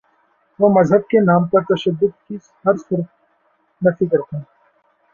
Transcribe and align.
وہ 0.59 0.69
مذہب 0.69 1.07
کے 1.07 1.19
نام 1.19 1.47
پر 1.47 1.61
تشدد 1.69 2.27
کی 2.27 2.35
ہر 2.65 2.77
صورت 2.77 3.07
نفی 3.81 4.05
کرتے 4.05 4.37
ہیں۔ 4.37 4.43